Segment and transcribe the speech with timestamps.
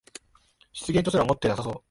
[0.73, 1.79] 失言とすら思ってなさそう